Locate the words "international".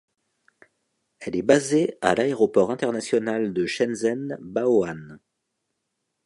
2.71-3.53